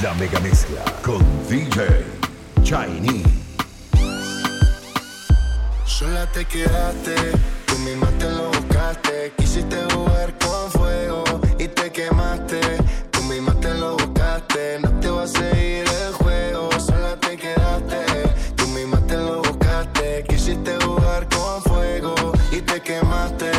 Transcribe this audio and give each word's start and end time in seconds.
La 0.00 0.14
mega 0.14 0.38
mezcla 0.38 0.84
con 1.02 1.18
DJ 1.48 2.04
Shiny. 2.62 3.24
Sola 5.84 6.24
te 6.30 6.44
quedaste, 6.44 7.16
tú 7.66 7.76
misma 7.78 8.06
te 8.20 8.30
lo 8.30 8.46
buscaste. 8.46 9.32
Quisiste 9.36 9.76
jugar 9.92 10.38
con 10.38 10.70
fuego 10.70 11.24
y 11.58 11.66
te 11.66 11.90
quemaste. 11.90 12.60
Tú 13.10 13.22
misma 13.24 13.54
te 13.60 13.74
lo 13.74 13.96
buscaste, 13.96 14.78
no 14.80 14.90
te 15.00 15.10
vas 15.10 15.34
a 15.34 15.38
seguir 15.40 15.84
el 16.06 16.12
juego. 16.12 16.70
Sola 16.78 17.16
te 17.18 17.36
quedaste, 17.36 18.04
tú 18.54 18.68
misma 18.68 19.04
te 19.08 19.16
lo 19.16 19.42
buscaste. 19.42 20.22
Quisiste 20.28 20.76
jugar 20.80 21.28
con 21.28 21.60
fuego 21.64 22.14
y 22.52 22.60
te 22.60 22.80
quemaste. 22.80 23.57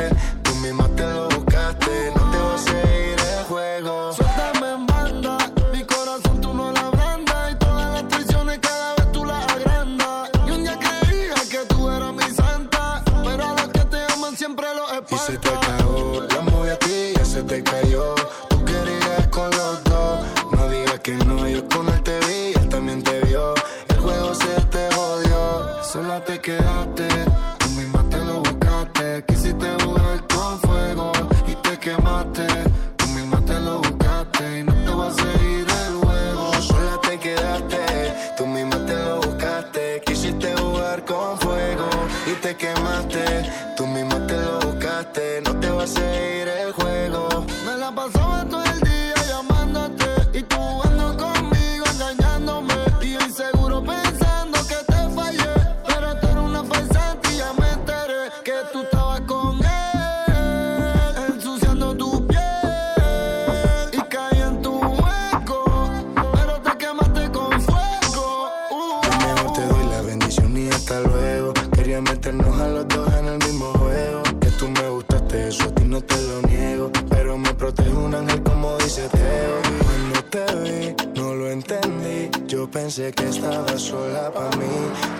Eso 75.59 75.69
a 75.69 75.75
ti 75.75 75.83
no 75.85 76.01
te 76.01 76.15
lo 76.21 76.41
niego. 76.47 76.91
Pero 77.09 77.37
me 77.37 77.53
protege 77.53 77.89
un 77.89 78.15
ángel 78.15 78.41
como 78.43 78.77
dice 78.77 79.07
Teo. 79.09 79.55
Cuando 79.83 80.23
te 80.25 80.45
vi, 80.63 80.95
no 81.19 81.35
lo 81.35 81.49
entendí. 81.49 82.29
Yo 82.47 82.69
pensé 82.69 83.11
que 83.11 83.29
estaba 83.29 83.77
sola 83.77 84.31
para 84.31 84.55
mí. 84.57 84.65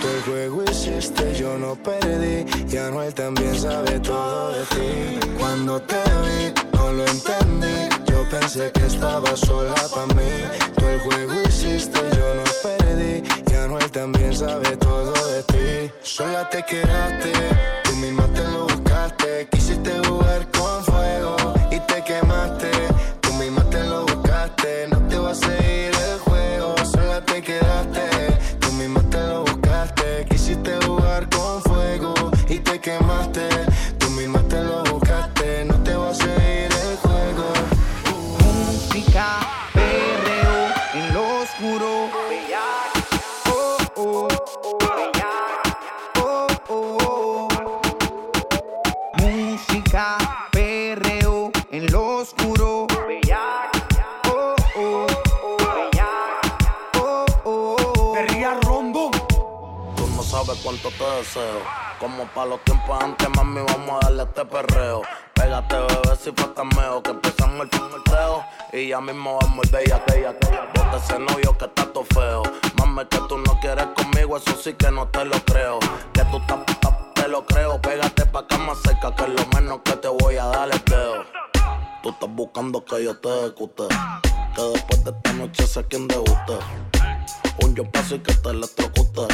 Tú 0.02 0.08
el 0.08 0.22
juego 0.24 0.64
hiciste, 0.72 1.36
yo 1.36 1.58
no 1.58 1.76
perdí. 1.76 2.46
Y 2.72 2.78
Anuel 2.78 3.14
también 3.14 3.60
sabe 3.60 4.00
todo 4.00 4.52
de 4.54 4.64
ti. 4.66 5.28
Cuando 5.40 5.82
te 5.82 5.96
vi, 5.96 6.54
no 6.74 6.92
lo 6.92 7.06
entendí. 7.06 7.78
Yo 8.06 8.28
pensé 8.30 8.72
que 8.72 8.86
estaba 8.86 9.36
sola 9.36 9.76
para 9.94 10.08
mí. 10.08 10.32
Tú 10.76 10.86
el 10.86 11.00
juego 11.02 11.34
hiciste, 11.48 12.00
yo 12.18 12.36
no 12.36 12.44
perdí. 12.64 13.24
Y 13.52 13.56
Anuel 13.56 13.92
también 13.92 14.36
sabe 14.36 14.78
todo 14.78 15.14
de 15.28 15.44
ti. 15.44 15.94
Sola 16.02 16.50
te 16.50 16.64
quedaste, 16.64 17.32
tú 17.84 17.96
misma 17.98 18.29
te 19.00 19.08
lo 19.08 19.16
buscaste. 19.16 19.48
Quisiste 19.52 19.92
jugar 20.08 20.48
con 20.52 20.84
fuego 20.84 21.36
y 21.72 21.80
te 21.80 22.04
quemaste. 22.04 22.79
Pa' 62.34 62.46
los 62.46 62.64
tiempos 62.64 63.04
antes, 63.04 63.28
mami, 63.36 63.62
vamos 63.62 64.04
a 64.04 64.08
darle 64.08 64.24
este 64.24 64.46
perreo. 64.46 65.02
Pégate, 65.34 65.76
bebé, 65.76 66.16
si 66.22 66.32
fue 66.32 66.54
cameo. 66.54 67.02
Que 67.04 67.12
empezamos 67.12 67.62
el 67.62 67.70
filteo 67.70 68.44
y 68.74 68.90
ya 68.90 69.02
mismo 69.02 69.40
vamos 69.42 69.66
el 69.66 69.72
bella, 69.72 70.04
bella, 70.08 70.36
Bota 70.74 70.98
ese 70.98 71.20
novio 71.20 71.58
que 71.58 71.66
está 71.66 71.86
todo 71.92 72.06
feo. 72.14 72.44
Mami, 72.78 73.06
que 73.06 73.18
tú 73.28 73.38
no 73.38 73.60
quieres 73.60 73.88
conmigo, 73.96 74.38
eso 74.38 74.56
sí 74.56 74.74
que 74.74 74.92
no 74.92 75.08
te 75.08 75.26
lo 75.26 75.38
creo. 75.46 75.80
Que 76.14 76.24
tú 76.26 76.38
estás 76.38 76.60
te 77.16 77.28
lo 77.28 77.46
creo. 77.46 77.82
Pégate 77.82 78.26
pa' 78.26 78.40
acá 78.40 78.58
más 78.58 78.78
cerca, 78.82 79.14
que 79.16 79.28
lo 79.28 79.46
menos 79.54 79.80
que 79.84 79.94
te 79.94 80.08
voy 80.08 80.38
a 80.38 80.46
dar 80.46 80.70
es 80.70 80.84
dedo. 80.86 81.26
Tú 82.04 82.10
estás 82.10 82.30
buscando 82.30 82.84
que 82.86 83.04
yo 83.04 83.18
te 83.18 83.30
ejecute. 83.40 83.84
Que 84.56 84.62
después 84.62 85.04
de 85.04 85.12
esta 85.12 85.34
noche 85.34 85.68
sé 85.68 85.86
quién 85.86 86.08
deguste. 86.08 86.58
Un 87.64 87.76
yo 87.76 87.90
paso 87.92 88.16
y 88.16 88.20
que 88.20 88.34
te 88.34 88.50
electrocute. 88.50 89.28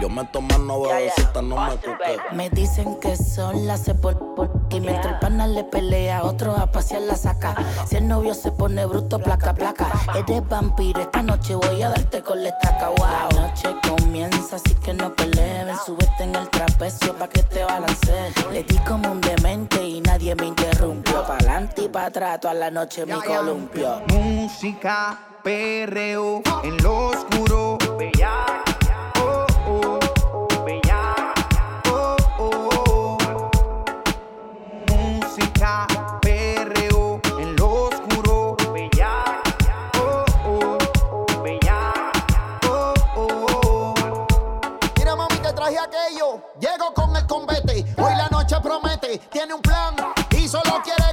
Yo 0.00 0.08
me 0.08 0.24
tomo 0.26 0.56
no 0.58 0.82
bebecita, 0.82 1.42
no 1.42 1.56
me 1.56 1.76
cuque. 1.76 2.18
Me 2.32 2.50
dicen 2.50 3.00
que 3.00 3.16
son 3.16 3.66
las 3.66 3.82
se 3.82 3.94
por, 3.94 4.34
por 4.34 4.58
y 4.70 4.80
mientras 4.80 5.14
el 5.14 5.18
pana 5.18 5.46
le 5.46 5.64
pelea, 5.64 6.22
otro 6.24 6.54
a 6.54 6.70
pasear 6.70 7.02
la 7.02 7.16
saca. 7.16 7.54
Si 7.86 7.96
el 7.96 8.06
novio 8.06 8.34
se 8.34 8.52
pone 8.52 8.84
bruto, 8.86 9.18
placa, 9.18 9.54
placa. 9.54 9.90
Eres 10.14 10.46
vampiro, 10.48 11.00
esta 11.00 11.22
noche 11.22 11.54
voy 11.54 11.82
a 11.82 11.88
darte 11.88 12.22
con 12.22 12.42
la 12.42 12.50
estaca. 12.50 12.90
Wow. 12.90 12.98
La 13.30 13.48
noche 13.48 13.74
comienza, 13.88 14.56
así 14.56 14.74
que 14.74 14.94
no 14.94 15.14
peleen. 15.14 15.68
Súbete 15.84 16.24
en 16.24 16.34
el 16.36 16.48
trapecio 16.50 17.14
pa' 17.14 17.28
que 17.28 17.42
te 17.42 17.64
balancees. 17.64 18.34
Le 18.52 18.62
di 18.62 18.78
como 18.80 19.10
un 19.10 19.20
demente 19.20 19.82
y 19.82 20.00
nadie 20.00 20.34
me 20.34 20.46
interrumpió. 20.46 21.26
Pa' 21.26 21.34
adelante 21.34 21.82
y 21.82 21.88
pa' 21.88 22.06
atrás, 22.06 22.40
toda 22.40 22.54
la 22.54 22.70
noche 22.70 23.06
mi 23.06 23.20
columpio. 23.20 24.02
Música, 24.08 25.18
perreo 25.42 26.42
en 26.62 26.76
lo 26.82 27.08
oscuro. 27.08 27.78
Tiene 49.30 49.54
un 49.54 49.62
plan 49.62 49.94
y 50.30 50.48
solo 50.48 50.80
quiere 50.82 51.07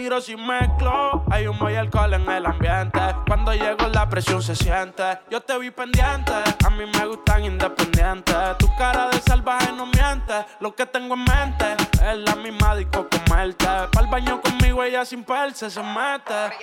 tiro 0.00 0.18
sin 0.20 0.46
mezclo. 0.46 1.22
Hay 1.30 1.46
humo 1.46 1.68
y 1.68 1.76
alcohol 1.76 2.14
en 2.14 2.28
el 2.30 2.46
ambiente. 2.46 3.00
Cuando 3.26 3.52
llego 3.52 3.86
la 3.88 4.08
presión 4.08 4.42
se 4.42 4.56
siente. 4.56 5.02
Yo 5.30 5.42
te 5.42 5.58
vi 5.58 5.70
pendiente, 5.70 6.32
a 6.32 6.70
mí 6.70 6.84
me 6.86 7.06
gustan 7.06 7.44
independientes. 7.44 8.34
Tu 8.58 8.66
cara 8.76 9.10
de 9.10 9.20
salvaje 9.20 9.70
no 9.72 9.84
miente. 9.84 10.34
Lo 10.60 10.74
que 10.74 10.86
tengo 10.86 11.14
en 11.14 11.24
mente 11.24 11.66
es 11.92 12.16
la 12.16 12.34
misma 12.36 12.76
disco 12.76 13.06
comerte. 13.10 13.66
Pa'l 13.92 14.06
baño 14.06 14.40
conmigo 14.40 14.82
ella 14.82 15.04
sin 15.04 15.22
perse 15.22 15.68
se 15.68 15.82
mete. 15.82 16.56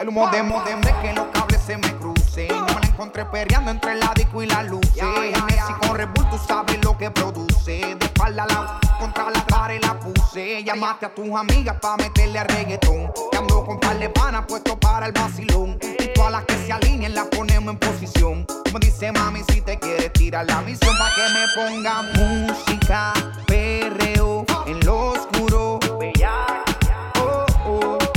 El 0.00 0.08
humo 0.08 0.28
de 0.28 0.42
modem 0.42 0.80
de 0.80 0.92
que 1.00 1.12
los 1.12 1.26
cables 1.26 1.60
se 1.60 1.76
me 1.76 1.96
crucen. 1.96 2.48
No 2.48 2.74
me 2.74 2.80
la 2.80 2.86
encontré 2.88 3.24
perreando 3.26 3.70
entre 3.70 3.94
la 3.94 4.12
disco 4.16 4.42
y 4.42 4.46
la 4.46 4.64
luz. 4.64 4.80
En 4.96 5.48
ese 5.48 5.72
con 5.80 6.30
tú 6.30 6.38
sabes 6.44 6.84
lo 6.84 6.98
que 6.98 7.08
produce. 7.10 7.49
llamaste 10.62 11.06
a 11.06 11.14
tus 11.14 11.30
amigas 11.30 11.76
pa' 11.80 11.96
meterle 11.96 12.38
a 12.38 12.44
reggaetón. 12.44 13.12
Que 13.30 13.38
ando 13.38 13.64
con 13.64 13.80
par 13.80 13.98
de 13.98 14.08
puesto 14.08 14.78
para 14.78 15.06
el 15.06 15.12
vacilón. 15.12 15.78
Y 15.98 16.12
todas 16.14 16.32
las 16.32 16.44
que 16.44 16.54
se 16.56 16.72
alineen 16.72 17.14
las 17.14 17.26
ponemos 17.26 17.72
en 17.72 17.78
posición. 17.78 18.46
Como 18.64 18.78
dice 18.78 19.12
mami, 19.12 19.42
si 19.50 19.60
te 19.60 19.78
quieres 19.78 20.12
tirar 20.12 20.46
la 20.46 20.60
misión 20.62 20.96
pa' 20.98 21.10
que 21.14 21.22
me 21.34 21.46
ponga 21.54 22.02
música, 22.14 23.12
perreo, 23.46 24.44
en 24.66 24.80
lo 24.84 25.12
oscuro. 25.12 25.78
Oh, 27.16 27.46
oh. 27.66 27.98
oh. 27.98 28.09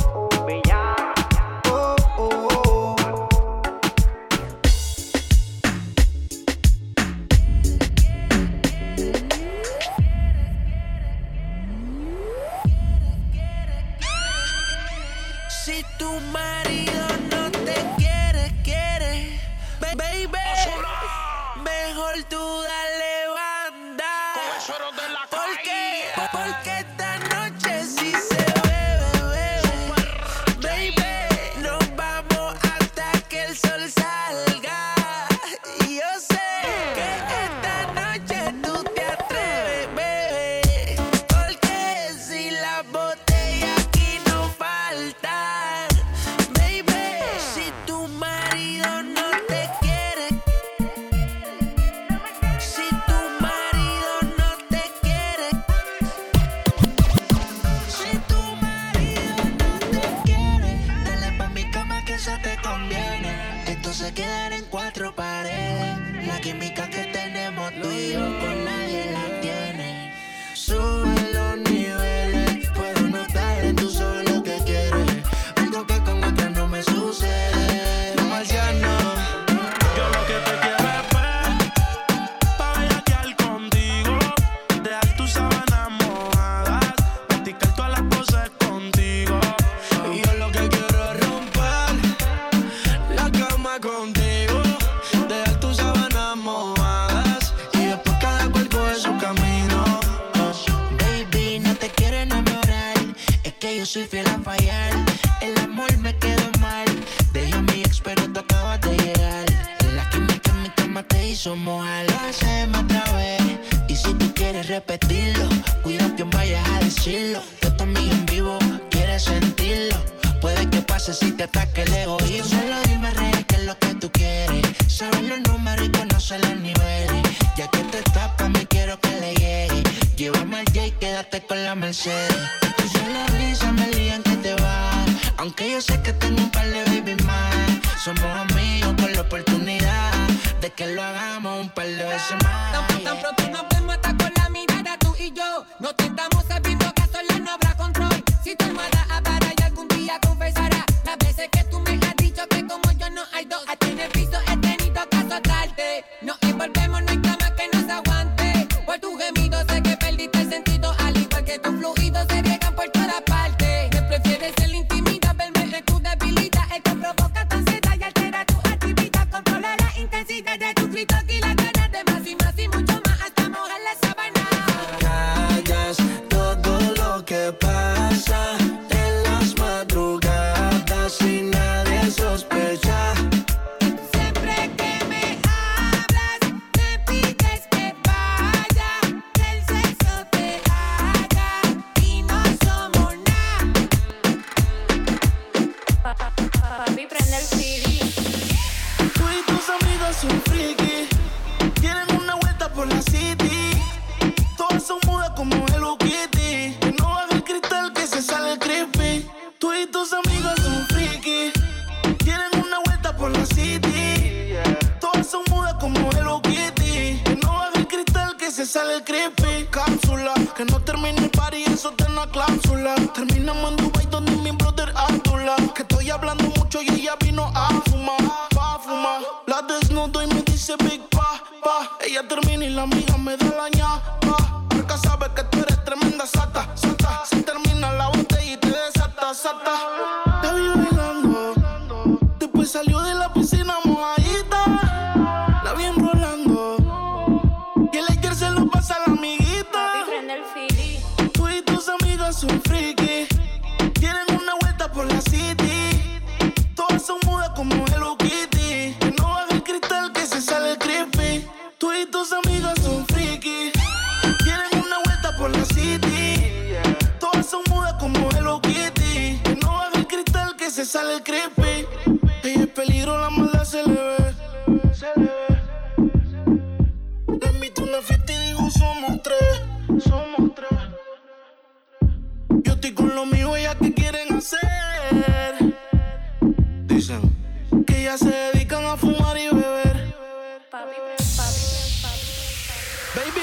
por 22.13 22.23
tu 22.25 22.37
dale. 22.37 22.92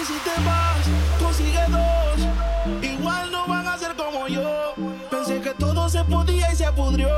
Pre- 0.00 0.06
Baby, 0.06 0.06
si 0.06 0.18
te 0.24 0.44
vas, 0.44 1.20
consigue 1.20 1.64
dos. 1.68 2.82
Igual 2.82 3.30
no 3.30 3.46
van 3.46 3.68
a 3.68 3.78
ser 3.78 3.94
como 3.96 4.28
yo. 4.28 4.74
Pensé 5.10 5.40
que 5.40 5.50
todo 5.54 5.88
se 5.88 6.04
podía 6.04 6.52
y 6.52 6.56
se 6.56 6.70
pudrió. 6.72 7.08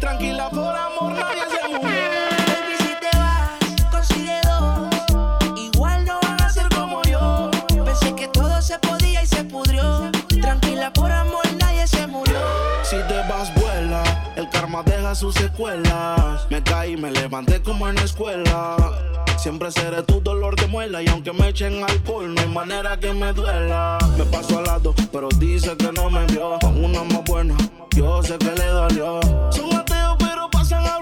Tranquila, 0.00 0.48
por 0.50 0.74
amor, 0.76 1.12
nadie 1.12 1.42
se 1.50 1.68
murió. 1.68 1.82
Baby, 1.82 2.76
si 2.78 2.94
te 3.00 3.18
vas, 3.18 3.90
consigue 3.90 4.40
dos. 4.44 5.58
Igual 5.58 6.04
no 6.04 6.18
van 6.22 6.40
a 6.40 6.48
ser 6.50 6.68
como 6.70 7.02
yo. 7.02 7.50
Pensé 7.84 8.14
que 8.14 8.28
todo 8.28 8.60
se 8.62 8.78
podía 8.78 9.22
y 9.22 9.26
se 9.26 9.44
pudrió. 9.44 10.10
Tranquila, 10.40 10.92
por 10.92 11.10
amor, 11.12 11.44
nadie 11.58 11.86
se 11.86 12.06
murió. 12.06 12.38
Si 12.82 12.96
te 13.08 13.18
vas, 13.28 13.54
vuela. 13.54 14.02
El 14.36 14.48
karma 14.48 14.82
deja 14.82 15.14
sus 15.14 15.34
secuelas. 15.34 16.46
Me 16.50 16.62
caí, 16.62 16.96
me 16.96 17.10
levanté 17.10 17.62
como 17.62 17.88
en 17.88 17.96
la 17.96 18.02
escuela. 18.02 18.76
Siempre 19.42 19.72
seré 19.72 20.04
tu 20.04 20.20
dolor 20.20 20.54
de 20.54 20.68
muela. 20.68 21.02
Y 21.02 21.08
aunque 21.08 21.32
me 21.32 21.48
echen 21.48 21.82
alcohol, 21.82 22.32
no 22.32 22.40
hay 22.40 22.46
manera 22.46 22.96
que 23.00 23.12
me 23.12 23.32
duela. 23.32 23.98
Me 24.16 24.24
paso 24.26 24.58
al 24.58 24.64
lado, 24.66 24.94
pero 25.10 25.28
dice 25.36 25.76
que 25.76 25.90
no 25.90 26.08
me 26.08 26.24
vio. 26.26 26.60
Con 26.60 26.84
una 26.84 27.02
más 27.02 27.24
buena, 27.24 27.56
yo 27.96 28.22
sé 28.22 28.38
que 28.38 28.52
le 28.52 28.66
dolió. 28.66 29.20
Son 29.50 29.74
ateos, 29.74 30.14
pero 30.20 30.48
pasan 30.48 30.86
hablando 30.86 31.01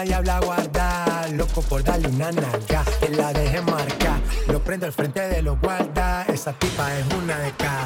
una 0.00 0.06
diabla 0.06 0.40
guarda, 0.40 1.26
loco 1.32 1.60
por 1.60 1.84
darle 1.84 2.08
una 2.08 2.32
nalga, 2.32 2.84
que 3.00 3.10
la 3.10 3.34
deje 3.34 3.60
marcar, 3.60 4.18
lo 4.48 4.58
prendo 4.64 4.86
al 4.86 4.92
frente 4.92 5.20
de 5.20 5.42
los 5.42 5.60
guarda, 5.60 6.24
esa 6.28 6.54
tipa 6.54 6.96
es 6.96 7.04
una 7.22 7.38
de 7.38 7.52
cara, 7.52 7.79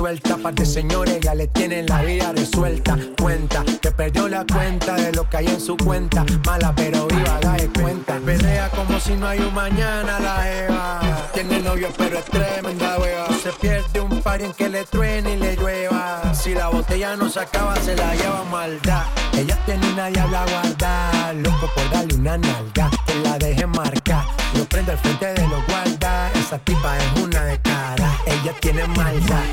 suelta, 0.00 0.38
par 0.38 0.54
de 0.54 0.64
señores 0.64 1.20
ya 1.20 1.34
le 1.34 1.46
tienen 1.48 1.84
la 1.84 2.00
vida 2.00 2.32
resuelta, 2.32 2.96
cuenta 3.20 3.62
que 3.82 3.90
perdió 3.90 4.28
la 4.28 4.46
cuenta 4.46 4.94
de 4.94 5.12
lo 5.12 5.28
que 5.28 5.36
hay 5.36 5.48
en 5.48 5.60
su 5.60 5.76
cuenta, 5.76 6.24
mala 6.46 6.72
pero 6.74 7.06
viva, 7.06 7.38
de 7.58 7.68
cuenta, 7.68 8.18
pelea 8.24 8.70
como 8.70 8.98
si 8.98 9.12
no 9.12 9.26
hay 9.26 9.40
un 9.40 9.52
mañana 9.52 10.18
la 10.18 10.50
Eva, 10.50 11.00
tiene 11.34 11.60
novio 11.60 11.88
pero 11.98 12.18
es 12.18 12.24
tremenda 12.24 12.98
hueva, 12.98 13.28
se 13.42 13.52
pierde 13.60 14.00
un 14.00 14.22
par 14.22 14.40
en 14.40 14.54
que 14.54 14.70
le 14.70 14.84
truene 14.84 15.34
y 15.34 15.36
le 15.36 15.56
llueva, 15.56 16.32
si 16.32 16.54
la 16.54 16.68
botella 16.68 17.14
no 17.16 17.28
se 17.28 17.40
acaba 17.40 17.76
se 17.76 17.94
la 17.94 18.14
lleva 18.14 18.42
maldad, 18.44 19.02
ella 19.36 19.58
tiene 19.66 19.86
una 19.92 20.06
diabla 20.06 20.46
guarda, 20.50 21.32
loco 21.34 21.70
por 21.74 21.90
darle 21.90 22.14
una 22.14 22.38
nalga, 22.38 22.88
que 23.06 23.14
la 23.16 23.36
deje 23.36 23.66
marcar, 23.66 24.24
lo 24.56 24.64
prende 24.64 24.92
al 24.92 24.98
frente 24.98 25.26
de 25.34 25.46
los 25.46 25.66
guardas, 25.66 26.34
esa 26.36 26.58
tipa 26.58 26.96
es 26.96 27.22
una 27.22 27.44
de 27.44 27.60
cara, 27.60 28.10
ella 28.24 28.54
tiene 28.60 28.86
maldad, 28.86 29.44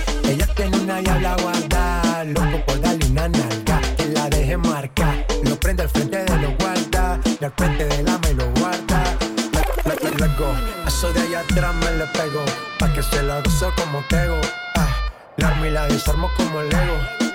loco 2.33 2.65
por 2.65 2.81
darle 2.81 3.05
una 3.07 3.27
nalga, 3.29 3.81
que 3.97 4.05
la 4.09 4.29
deje 4.29 4.57
marcar, 4.57 5.25
lo 5.43 5.55
prende 5.59 5.83
al 5.83 5.89
frente 5.89 6.17
de 6.17 6.37
los 6.39 6.57
guardas, 6.57 7.19
y 7.39 7.43
al 7.43 7.51
frente 7.51 7.85
del 7.85 8.07
ama 8.07 8.29
y 8.29 8.33
lo 8.33 8.49
guarda. 8.51 9.03
Let, 9.53 9.85
let, 9.85 10.03
let, 10.03 10.19
let 10.19 10.37
go. 10.37 10.51
Eso 10.87 11.11
de 11.13 11.21
allá 11.21 11.39
atrás 11.41 11.75
me 11.75 11.91
le 11.97 12.05
pego, 12.07 12.43
pa' 12.79 12.91
que 12.93 13.03
se 13.03 13.21
la 13.23 13.41
gozo 13.41 13.71
como 13.75 14.01
tego. 14.09 14.39
Ah, 14.75 15.11
la 15.37 15.47
armo 15.49 15.65
y 15.65 15.69
la 15.69 15.87
desarmo 15.87 16.29
como 16.37 16.61
Lego. 16.61 17.26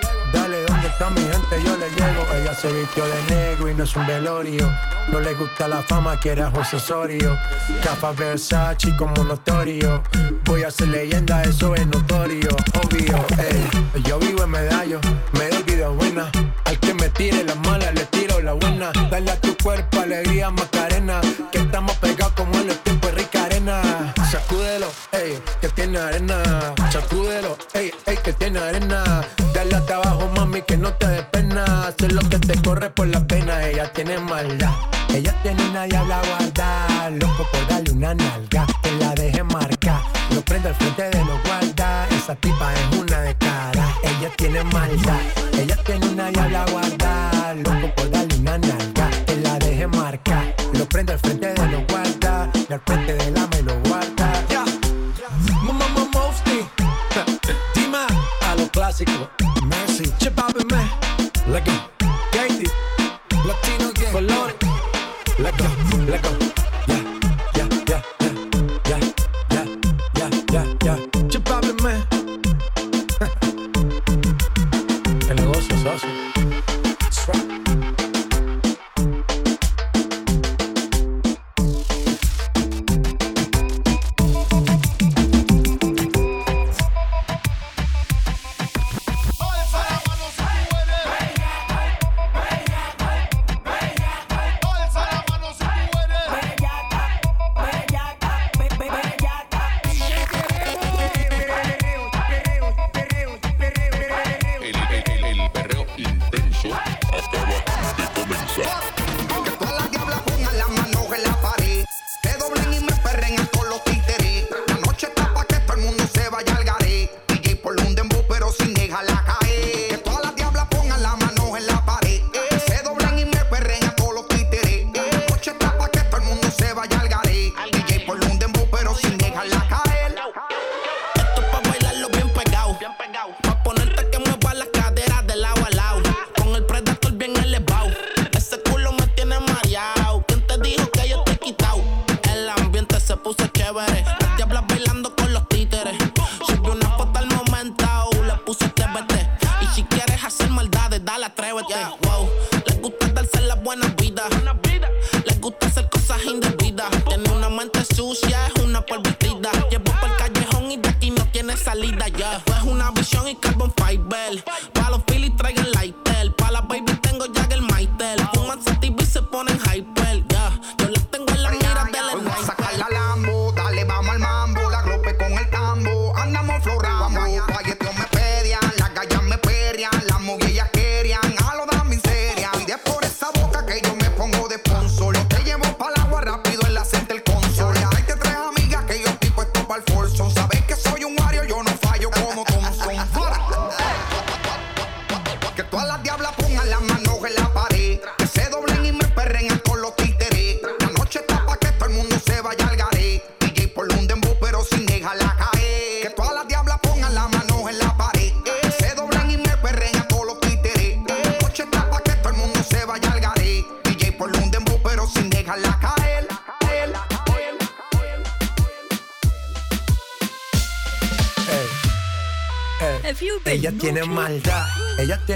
Dale, 1.03 1.03
¿dónde 1.03 1.03
está 1.03 1.09
mi 1.09 1.21
gente? 1.21 1.63
Yo 1.63 1.77
le 1.77 1.89
llego. 1.89 2.25
Ella 2.33 2.53
se 2.53 2.71
vistió 2.71 3.05
de 3.05 3.35
negro 3.35 3.69
y 3.69 3.73
no 3.73 3.83
es 3.83 3.95
un 3.95 4.07
velorio. 4.07 4.71
No 5.11 5.19
le 5.19 5.33
gusta 5.33 5.67
la 5.67 5.81
fama, 5.81 6.17
quiere 6.17 6.43
a 6.43 6.51
José 6.51 6.77
Osorio. 6.77 7.37
Capa 7.83 8.11
Versace 8.13 8.95
como 8.97 9.23
notorio. 9.23 10.01
Voy 10.45 10.63
a 10.63 10.71
ser 10.71 10.87
leyenda, 10.89 11.41
eso 11.43 11.75
es 11.75 11.85
notorio. 11.87 12.49
Obvio, 12.83 13.25
ey. 13.37 14.01
Yo 14.03 14.17
vivo 14.19 14.43
en 14.43 14.51
medallo, 14.51 14.99
me 15.33 15.49
doy 15.49 15.63
vida 15.63 15.89
buena. 15.89 16.31
Al 16.65 16.79
que 16.79 16.93
me 16.93 17.09
tire 17.09 17.43
la 17.43 17.55
mala, 17.55 17.91
le 17.91 18.05
tiro 18.05 18.39
la 18.39 18.53
buena. 18.53 18.91
Dale 19.09 19.31
a 19.31 19.41
tu 19.41 19.55
cuerpo 19.57 19.99
alegría, 19.99 20.51
Macarena. 20.51 21.19
Que 21.51 21.59
estamos 21.59 21.95
pegados 21.97 22.33
como 22.33 22.55
en 22.59 22.69
el 22.69 22.77
tiempo 22.77 23.07
de 23.07 23.13
rica 23.13 23.43
arena. 23.43 24.13
Sacúdelo, 24.31 24.87
ey, 25.11 25.37
que 25.59 25.69
tiene 25.69 25.99
arena. 25.99 26.73
Sacúdelo, 26.91 27.57
ey, 27.73 27.91
ey, 28.05 28.17
que 28.23 28.33
tiene 28.33 28.59
arena. 28.59 29.21
Dale 29.53 29.75
hasta 29.75 29.95
abajo, 29.95 30.29
mami, 30.35 30.42
que 30.73 30.77
no 30.77 30.91
te 30.93 31.07
dé 31.07 31.23
pena. 31.23 31.87
Hacer 31.87 32.11
lo 32.13 32.21
que 32.29 32.39
te 32.39 32.59
corre 32.63 32.89
por 32.89 33.07
la 33.07 33.19
pena. 33.27 33.63
Ella 33.67 33.93
tiene 33.93 34.17
maldad. 34.17 34.73
Ella 35.13 35.33
tiene 35.43 35.61
una 35.69 35.83
diabla 35.83 36.19
guarda. 36.29 37.09
Loco 37.11 37.47
por 37.51 37.67
darle 37.67 37.91
una 37.91 38.15
nalga. 38.15 38.65
Que 38.81 38.91
la 38.93 39.13
deje 39.13 39.43
marcar. 39.43 40.01
Lo 40.33 40.41
prende 40.41 40.69
al 40.69 40.75
frente 40.75 41.03
de 41.11 41.25
los 41.25 41.43
guardas. 41.43 42.11
Esa 42.11 42.35
tipa 42.35 42.73
es 42.73 42.97
una 42.97 43.21
de 43.21 43.35
cara. 43.35 43.85
Ella 44.01 44.29
tiene 44.35 44.63
maldad. 44.63 45.21
Ella 45.59 45.77
tiene 45.85 46.07
una 46.07 46.31
diabla 46.31 46.65
guarda. 46.71 47.53
Loco 47.53 47.87
por 47.95 48.09
darle 48.09 48.35
una 48.39 48.57
nalga. 48.57 49.09
Que 49.27 49.35
la 49.35 49.59
deje 49.59 49.85
marcar. 49.87 50.55
Lo 50.73 50.85
prende 50.87 51.13
al 51.13 51.19
frente 51.19 51.53
de 51.53 51.67
los 51.67 51.83
guardas. 51.87 52.49
Y 52.67 52.73
al 52.73 52.81
frente 52.83 53.13
del 53.13 53.37
ama 53.37 53.57
y 53.59 53.63
lo 53.63 53.79
guarda. 53.81 54.27
Ya. 54.49 54.65
Mamá, 55.61 55.85
Mofti. 56.13 56.65
Dima, 57.75 58.07
a 58.41 58.55
lo 58.55 58.67
clásico. 58.69 59.29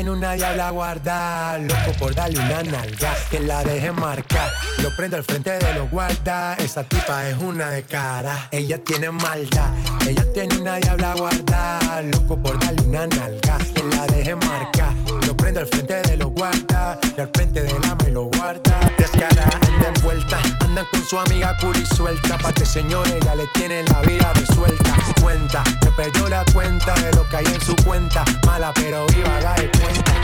Una 0.09 0.33
diabla 0.33 0.69
guarda, 0.71 1.57
loco 1.57 1.91
por 1.99 2.15
darle 2.15 2.39
una 2.39 2.63
nalga, 2.63 3.15
que 3.29 3.39
la 3.39 3.63
deje 3.63 3.91
marcar. 3.91 4.51
Lo 4.81 4.95
prendo 4.95 5.17
al 5.17 5.23
frente 5.23 5.51
de 5.51 5.73
los 5.73 5.89
guardas, 5.89 6.59
esa 6.59 6.83
tipa 6.83 7.27
es 7.27 7.37
una 7.37 7.69
de 7.69 7.83
cara. 7.83 8.47
Ella 8.51 8.77
tiene 8.83 9.11
maldad, 9.11 9.71
ella 10.07 10.23
tiene 10.33 10.57
una 10.57 10.75
diabla 10.77 11.15
guarda, 11.15 12.01
loco 12.03 12.37
por 12.37 12.59
darle 12.59 12.81
una 12.83 13.07
nalga, 13.07 13.57
que 13.73 13.83
la 13.83 14.05
deje 14.07 14.35
marcar. 14.35 14.93
Lo 15.25 15.35
prendo 15.35 15.61
al 15.61 15.67
frente 15.67 16.01
de 16.01 16.17
los 16.17 16.29
guardas, 16.29 16.97
y 17.17 17.21
al 17.21 17.29
frente 17.33 17.63
de 17.63 17.79
la 17.79 17.95
me 17.95 18.11
lo 18.11 18.23
guarda. 18.25 18.86
Descarada, 19.17 19.49
anda 19.67 19.87
envuelta, 19.87 20.37
andan 20.59 20.85
con 20.91 21.03
su 21.03 21.19
amiga 21.19 21.57
curi 21.57 21.83
suelta, 21.87 22.37
pa' 22.37 22.53
que 22.53 22.65
señor 22.67 23.07
ella 23.07 23.33
le 23.33 23.47
tiene 23.47 23.81
la 23.83 24.01
vida 24.01 24.31
resuelta. 24.33 24.95
Cuenta, 25.19 25.63
me 25.83 25.91
perdió 25.91 26.29
la 26.29 26.45
cuenta 26.53 26.93
de 26.93 27.11
lo 27.13 27.27
que 27.27 27.37
hay 27.37 27.45
en 27.45 27.61
su 27.61 27.75
cuenta. 27.77 28.23
Mala 28.45 28.71
pero 28.75 29.07
viva, 29.07 29.39
da 29.41 29.55
de 29.55 29.71
cuenta. 29.71 30.16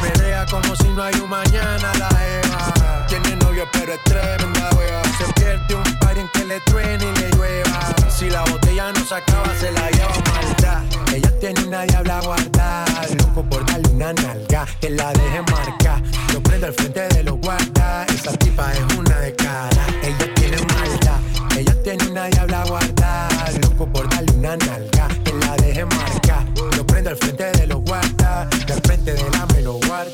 Como 0.54 0.76
si 0.76 0.88
no 0.89 1.02
hay 1.02 1.16
un 1.16 1.30
mañana 1.30 1.92
la 1.98 2.10
Eva. 2.10 3.06
Tiene 3.08 3.36
novio 3.38 3.68
pero 3.72 3.94
es 3.94 4.04
tremenda 4.04 4.70
wea. 4.78 5.02
Se 5.18 5.34
pierde 5.34 5.74
un 5.74 5.98
par 5.98 6.16
en 6.16 6.28
que 6.30 6.44
le 6.46 6.60
truene 6.60 7.04
y 7.04 7.20
le 7.20 7.30
llueva. 7.32 7.96
Si 8.08 8.30
la 8.30 8.44
botella 8.44 8.92
no 8.92 9.04
se 9.04 9.16
acaba, 9.16 9.52
se 9.60 9.72
la 9.72 9.89
lleva 9.89 10.13
maldad. 10.32 10.84
Ella 11.12 11.39
tiene 11.39 11.63
una 11.66 11.84
diabla 11.84 12.22
guardada. 12.22 12.86
Loco 13.18 13.44
por 13.50 13.66
darle 13.66 13.89
una 13.89 14.13
nalga. 14.13 14.68
Que 14.80 14.92
la 14.92 15.12
deje 15.13 15.42
marcar. 15.42 16.04
Lo 16.32 16.44
prendo 16.44 16.68
al 16.68 16.74
frente 16.74 17.08
de 17.08 17.24
los 17.24 17.39
guardas. 17.39 18.08
Esa 18.10 18.32
tipa 18.34 18.72
es 18.74 18.96
una 18.96 19.18
de 19.22 19.34
cara. 19.34 19.88
Ella 20.04 20.34
tiene 20.36 20.58
maldad. 20.58 21.20
Ella 21.58 21.82
tiene 21.82 22.08
una 22.12 22.26
diabla 22.28 22.63
guardada. 22.66 23.52
Loco 23.60 23.88
por 23.88 24.08
darle 24.08 24.32
una 24.34 24.56
nalga. 24.58 25.08
Que 25.24 25.34
la 25.34 25.56
deje 25.56 25.86
marcar. 25.86 26.46
Lo 26.78 26.86
prendo 26.86 27.10
al 27.10 27.18
frente 27.18 27.52
de 27.54 27.66
los 27.66 27.82
guardas. 27.82 28.48
Al 28.72 28.82
frente 28.82 29.13
de 29.13 29.30
la 29.32 29.46
me 29.63 29.69
lo 29.69 30.12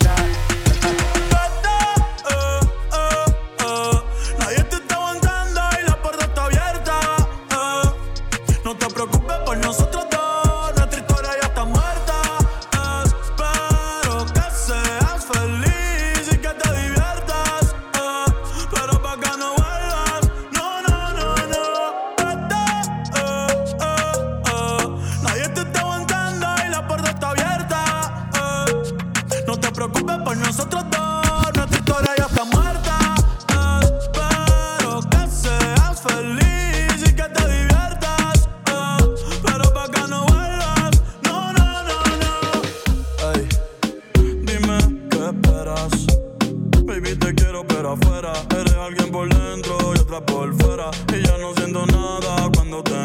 qué 45.75 45.83
esperas. 45.85 46.05
Baby, 46.85 47.15
te 47.15 47.33
quiero, 47.35 47.65
pero 47.67 47.91
afuera. 47.91 48.33
Eres 48.51 48.73
alguien 48.75 49.11
por 49.11 49.29
dentro 49.29 49.77
y 49.95 49.99
otra 49.99 50.25
por 50.25 50.53
fuera. 50.61 50.91
Y 51.13 51.25
ya 51.25 51.37
no 51.37 51.53
siento 51.53 51.85
nada 51.85 52.49
cuando 52.53 52.83
te 52.83 52.95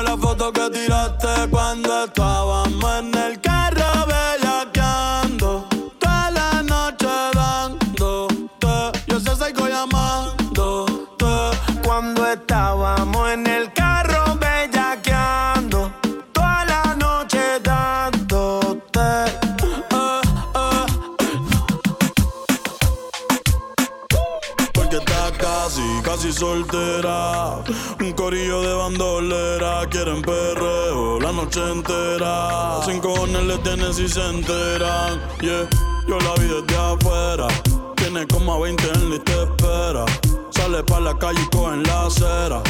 La 0.00 0.16
foto 0.16 0.52
que 0.52 0.70
tiraste 0.70 1.48
cuando 1.50 2.04
estábamos 2.04 2.84
en 2.98 3.14
el 3.14 3.40
carro 3.40 4.06
bellaqueando. 4.06 5.66
Toda 5.98 6.30
la 6.30 6.62
noche 6.62 7.06
dándote. 7.34 8.98
Yo 9.06 9.20
sé 9.20 9.36
sigo 9.36 9.68
llamándote. 9.68 11.26
Cuando 11.84 12.26
estábamos 12.26 13.30
en 13.32 13.46
el 13.46 13.72
carro 13.72 14.36
bellaqueando, 14.40 15.92
toda 16.32 16.64
la 16.64 16.94
noche 16.96 17.60
dándote. 17.62 19.00
Eh, 19.60 20.22
eh. 20.54 20.86
Porque 24.74 24.96
está 24.96 25.30
casi, 25.38 26.00
casi 26.02 26.32
soltera. 26.32 27.62
Corillo 28.22 28.62
de 28.62 28.72
bandolera. 28.74 29.84
Quieren 29.90 30.22
perreo 30.22 31.18
la 31.18 31.32
noche 31.32 31.58
entera. 31.72 32.80
Sin 32.86 33.00
cojones 33.00 33.42
le 33.42 33.58
tienen 33.58 33.92
si 33.92 34.08
se 34.08 34.24
enteran. 34.24 35.20
Yeah, 35.40 35.68
yo 36.06 36.20
la 36.20 36.32
vi 36.34 36.46
desde 36.46 36.76
afuera. 36.78 37.48
Tiene 37.96 38.24
como 38.28 38.54
a 38.54 38.60
20 38.60 38.84
en 38.94 39.12
y 39.14 39.18
te 39.18 39.42
espera. 39.42 40.04
Sale 40.50 40.84
pa' 40.84 41.00
la 41.00 41.18
calle 41.18 41.40
y 41.42 41.56
coge 41.56 41.74
en 41.74 41.82
la 41.82 42.06
acera. 42.06 42.62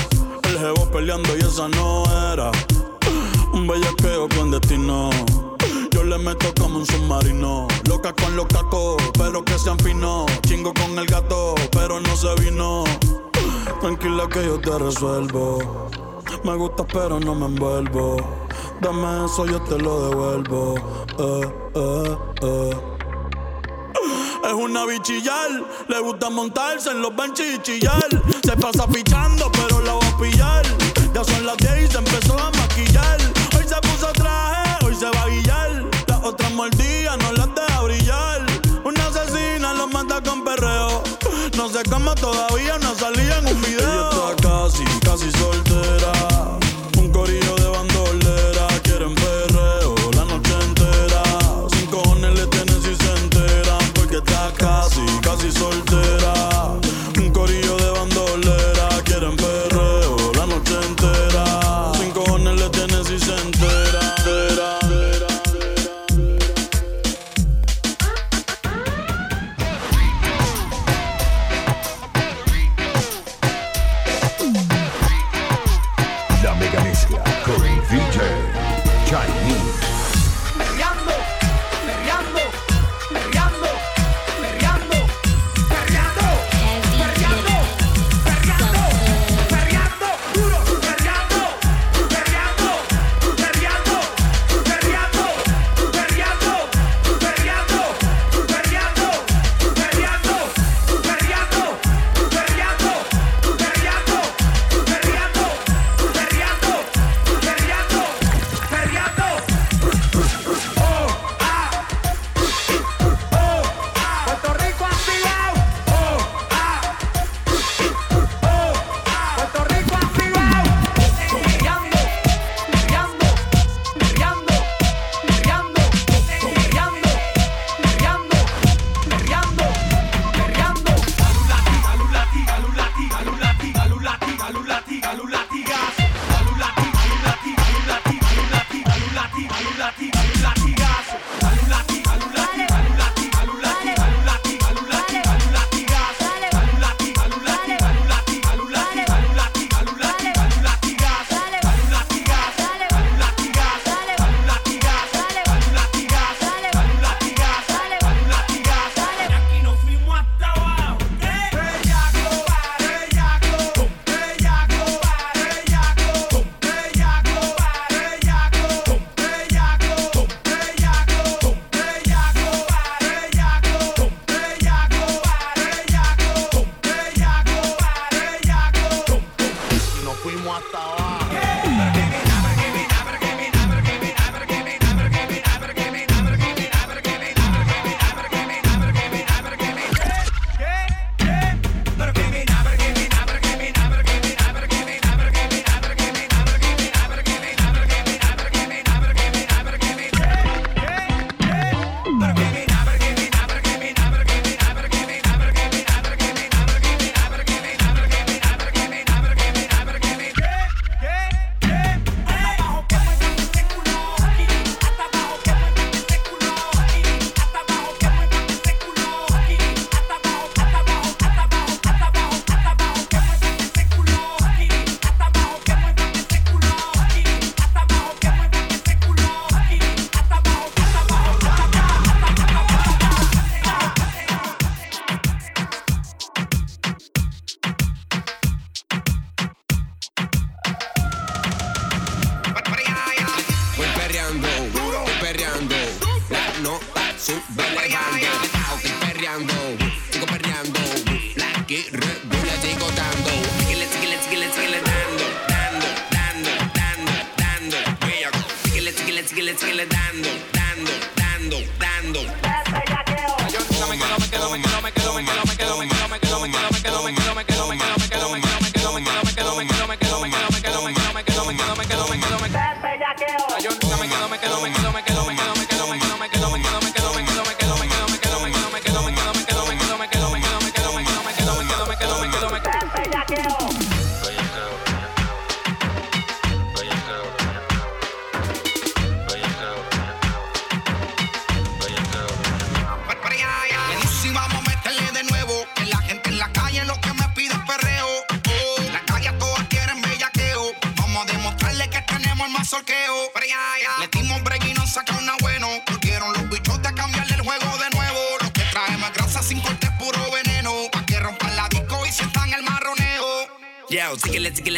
El 0.45 0.59
jevo 0.59 0.91
peleando 0.91 1.37
y 1.37 1.41
esa 1.41 1.69
no 1.69 2.05
era. 2.33 2.51
Un 3.53 3.67
bellaqueo 3.67 4.31
con 4.31 4.53
destino. 4.53 5.11
Yo 5.91 6.03
le 6.03 6.17
meto 6.17 6.51
como 6.59 6.79
un 6.79 6.87
submarino. 6.87 7.69
Loca 7.91 8.15
con 8.15 8.37
los 8.37 8.47
cacos, 8.47 8.97
pero 9.19 9.45
que 9.45 9.59
sean 9.59 9.79
finos. 9.81 10.31
Chingo 10.47 10.73
con 10.73 10.99
el 10.99 11.05
gato, 11.05 11.55
pero 11.73 12.01
no 12.01 12.17
se 12.17 12.35
vino. 12.37 12.85
Tranquila 13.81 14.29
que 14.29 14.45
yo 14.45 14.61
te 14.61 14.79
resuelvo. 14.79 15.89
Me 16.45 16.55
gusta 16.57 16.85
pero 16.87 17.19
no 17.21 17.35
me 17.35 17.47
envuelvo. 17.47 18.17
Dame 18.81 19.25
eso, 19.25 19.47
yo 19.47 19.61
te 19.63 19.79
lo 19.79 20.09
devuelvo. 20.09 20.75
Eh, 21.19 21.55
eh, 21.75 22.17
eh. 22.43 22.77
Es 24.45 24.53
una 24.53 24.85
bichillar, 24.87 25.51
le 25.89 26.01
gusta 26.01 26.31
montarse 26.31 26.91
en 26.91 27.01
los 27.01 27.15
benches 27.15 27.55
y 27.55 27.63
chillar. 27.63 28.09
Se 28.45 28.57
pasa 28.57 28.87
pichando, 28.87 29.51
pero 29.53 29.81
la 29.83 29.95
va 29.95 30.07
a 30.07 30.19
pillar. 30.19 30.65
Ya 31.15 31.25
son 31.25 31.47
las 31.47 31.57
10 31.59 31.85
y 31.85 31.93
se 31.93 31.99
empezó 31.99 32.39
a 32.39 32.51
maquillar. 32.51 33.19
Hoy 33.57 33.65
se 33.67 33.81
puso 33.89 34.13
traje, 34.13 34.85
hoy 34.85 34.95
se 34.95 35.07
va 35.07 35.23
a 35.23 35.29
guillar. 35.29 35.91
Las 36.07 36.25
otras 36.25 36.53
mordidas 36.53 36.92
cama 41.85 42.15
todavía 42.15 42.79
no 42.79 42.95
salía 42.95 43.39
en 43.39 43.47
un 43.47 43.61
video. 43.63 44.12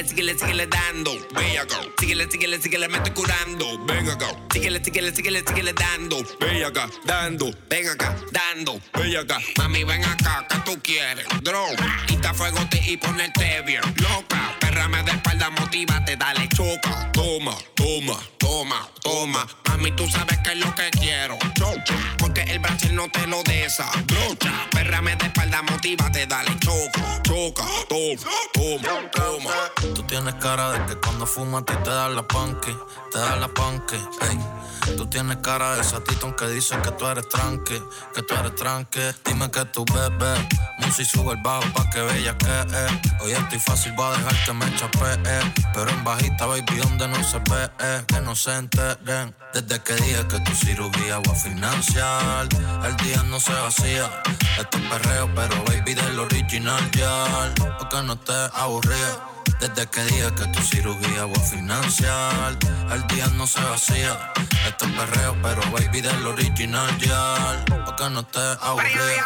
Síguele, 0.07 0.39
síguele, 0.39 0.67
dando. 0.67 1.13
Bella 1.35 1.63
acá. 1.63 1.77
Síguele, 1.99 2.31
síguele, 2.31 2.61
síguele, 2.61 2.89
me 2.89 2.97
estoy 2.99 3.13
curando. 3.13 3.85
Ven 3.87 4.09
acá. 4.11 4.27
Síguele, 4.53 4.83
síguele, 4.85 5.15
síguele, 5.15 5.43
síguele 5.47 5.73
dando. 5.73 6.25
Bella 6.41 6.69
acá, 6.69 6.89
dando. 7.05 7.51
Ven 7.69 7.89
acá, 7.89 8.17
dando. 8.33 8.81
Bella 8.93 9.21
acá. 9.21 9.39
Mami, 9.59 9.85
ven 9.85 10.05
acá, 10.05 10.47
¿qué 10.49 10.57
tú 10.65 10.81
quieres? 10.83 11.27
Droga. 11.43 12.05
Quita 12.07 12.35
fuego 12.35 12.59
y 12.87 12.97
ponerte 12.97 13.63
bien 13.63 13.83
loca. 13.97 14.57
Perrame 14.61 15.03
de 15.03 15.13
espalda, 15.13 15.51
motívate, 15.51 16.17
dale 16.17 16.49
choca. 16.49 17.11
Toma, 17.13 17.57
toma, 17.75 18.19
toma, 18.39 18.89
toma. 19.03 19.47
Mami, 19.69 19.91
tú 19.93 20.09
sabes 20.09 20.39
que 20.39 20.53
es 20.53 20.59
lo 20.59 20.75
que 20.75 20.91
quiero. 20.91 21.39
Chocha. 21.55 21.95
Porque 22.19 22.43
el 22.43 22.59
Brasil 22.59 22.95
no 22.95 23.09
te 23.09 23.27
lo 23.27 23.43
desabrocha. 23.43 24.69
Perrame 24.71 25.17
de 25.17 25.27
espalda, 25.27 25.63
motívate, 25.63 26.27
dale 26.27 26.57
choca. 26.61 27.23
Choca, 27.23 27.65
toma, 27.89 28.31
toma, 28.53 29.11
toma. 29.11 29.51
Tienes 30.15 30.37
cara 30.37 30.71
de 30.71 30.87
que 30.87 30.95
cuando 31.01 31.27
fumas 31.27 31.65
ti 31.65 31.75
te 31.83 31.91
da 31.91 32.09
la 32.09 32.23
panque, 32.23 32.73
te 33.11 33.19
da 33.19 33.35
la 33.35 33.49
panque, 33.49 33.97
ey. 33.97 34.97
Tú 34.97 35.09
tienes 35.09 35.39
cara 35.39 35.75
de 35.75 35.83
satito 35.83 36.37
que 36.37 36.47
dice 36.47 36.81
que 36.83 36.93
tú 36.93 37.05
eres 37.09 37.29
tranque, 37.29 37.83
que 38.15 38.23
tú 38.23 38.33
eres 38.37 38.55
tranque. 38.55 39.13
Dime 39.25 39.51
que 39.51 39.65
tú 39.65 39.85
bebes, 39.93 40.39
Musi 40.79 41.05
sube 41.05 41.33
el 41.33 41.43
bajo 41.43 41.65
pa' 41.73 41.91
que 41.91 42.01
bella 42.01 42.39
que 42.39 42.47
es. 42.47 43.23
Hoy 43.23 43.33
estoy 43.33 43.59
fácil, 43.59 43.93
va 43.99 44.15
a 44.15 44.17
dejar 44.17 44.45
que 44.45 44.53
me 44.53 44.77
chapee. 44.77 45.53
Pero 45.75 45.91
en 45.91 46.05
bajita, 46.05 46.47
baby, 46.47 46.77
donde 46.77 47.09
no 47.09 47.25
se 47.25 47.39
ve, 47.51 47.69
eh, 47.81 48.05
que 48.07 48.21
no 48.21 48.37
se 48.37 48.55
enteren. 48.55 49.35
Desde 49.53 49.83
que 49.83 49.95
dije 49.95 50.29
que 50.29 50.39
tu 50.39 50.53
cirugía 50.55 51.19
va 51.19 51.33
a 51.33 51.35
financiar, 51.35 52.47
el 52.85 52.97
día 52.99 53.21
no 53.25 53.41
se 53.41 53.53
vacía. 53.53 54.23
Esto 54.61 54.79
es 54.79 54.85
perreo, 54.85 55.29
pero 55.35 55.65
baby, 55.65 55.95
del 55.95 56.21
original 56.21 56.89
ya. 56.93 57.53
Porque 57.81 58.01
no 58.03 58.17
te 58.17 58.33
aburría. 58.55 59.34
Desde 59.61 59.87
que 59.87 60.03
dije 60.05 60.35
que 60.35 60.47
tu 60.49 60.63
cirugía 60.63 61.27
va 61.27 61.37
a 61.37 61.41
financiar, 61.41 62.57
el 62.93 63.07
día 63.09 63.27
no 63.35 63.47
se 63.47 63.61
vacía. 63.63 64.33
Esto 64.67 64.85
es 64.87 64.93
perreo, 64.93 65.37
pero 65.43 65.63
baby 65.71 66.01
del 66.01 66.27
original 66.27 66.99
ya. 66.99 67.65
Porque 67.85 68.11
no 68.11 68.25
te 68.25 68.41
aburría. 68.61 69.25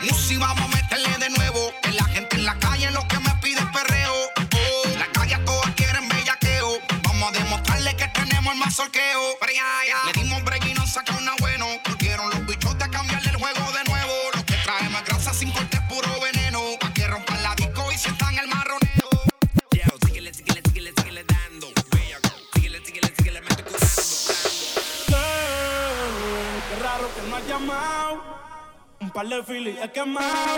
Musi, 0.00 0.36
vamos 0.36 0.64
a 0.64 0.76
meterle 0.76 1.16
de 1.18 1.30
nuevo. 1.30 1.72
Que 1.82 1.92
la 1.92 2.04
gente 2.04 2.36
en 2.36 2.44
la 2.44 2.58
calle 2.58 2.90
lo 2.90 3.06
que 3.06 3.18
me 3.20 3.34
pide 3.42 3.60
es 3.60 3.66
perreo. 3.66 4.14
Oh, 4.36 4.98
la 4.98 5.06
calle 5.12 5.34
a 5.34 5.44
todas 5.44 5.70
quieren 5.74 6.08
bellaqueo. 6.08 6.78
Vamos 7.02 7.28
a 7.28 7.38
demostrarle 7.38 7.96
que 7.96 8.08
tenemos 8.08 8.52
el 8.54 8.58
más 8.58 8.74
solqueo. 8.74 9.38
Le 10.06 10.12
par 29.14 29.28
de 29.28 29.42
filis 29.44 29.76
he 29.80 29.88
quemado. 29.92 30.56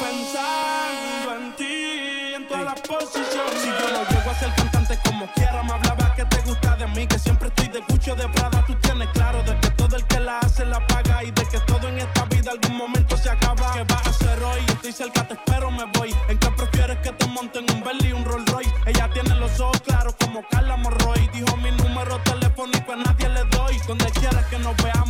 Pensando 0.00 1.28
en 1.38 1.56
ti, 1.56 2.34
en 2.36 2.46
todas 2.46 2.64
las 2.64 2.80
posiciones. 2.80 3.60
Si 3.60 3.68
yo 3.68 3.88
no 3.94 4.08
llego 4.08 4.30
a 4.30 4.34
ser 4.34 4.54
cantante 4.54 4.98
como 5.04 5.26
quiera, 5.34 5.62
me 5.64 5.72
hablaba 5.72 6.14
que 6.14 6.24
te 6.24 6.40
gusta 6.42 6.76
de 6.76 6.86
mí. 6.86 7.06
Que 7.06 7.18
siempre 7.18 7.48
estoy 7.48 7.68
de 7.68 7.80
cucho 7.80 8.14
de 8.14 8.28
Prada. 8.28 8.64
Tú 8.66 8.74
tienes 8.76 9.08
claro 9.08 9.42
de 9.42 9.58
que 9.58 9.70
todo 9.70 9.96
el 9.96 10.04
que 10.06 10.20
la 10.20 10.38
hace 10.38 10.64
la 10.64 10.86
paga. 10.86 11.24
Y 11.24 11.32
de 11.32 11.44
que 11.48 11.58
todo 11.66 11.88
en 11.88 11.98
esta 11.98 12.24
vida 12.26 12.52
algún 12.52 12.76
momento 12.76 13.16
se 13.16 13.28
acaba. 13.28 13.72
¿Qué 13.74 13.82
vas 13.82 14.06
a 14.06 14.10
hacer 14.10 14.42
hoy? 14.44 14.60
Estoy 14.68 14.92
cerca, 14.92 15.26
te 15.26 15.34
espero, 15.34 15.70
me 15.72 15.84
voy. 15.98 16.14
¿En 16.28 16.38
qué 16.38 16.50
prefieres 16.52 16.98
que 16.98 17.10
te 17.10 17.26
monten 17.26 17.66
un 17.72 17.82
Bentley 17.82 18.10
y 18.10 18.12
un 18.12 18.24
Rolls 18.24 18.48
Royce? 18.52 18.72
Ella 18.86 19.10
tiene 19.12 19.34
los 19.34 19.58
ojos 19.58 19.80
claros 19.80 20.14
como 20.20 20.46
Carla 20.48 20.76
Morroy. 20.76 21.28
Dijo 21.32 21.56
mi 21.56 21.72
número 21.72 22.20
telefónico 22.20 22.92
a 22.92 22.96
nadie 22.96 23.28
le 23.30 23.44
doy. 23.56 23.76
Donde 23.88 24.06
quieras 24.12 24.46
que 24.46 24.58
nos 24.60 24.76
veamos 24.76 25.05